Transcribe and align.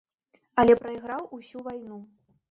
Але 0.61 0.75
прайграў 0.79 1.27
усю 1.37 1.57
вайну. 1.67 1.99